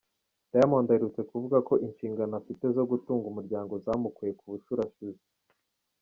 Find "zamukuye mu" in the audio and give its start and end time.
3.85-4.45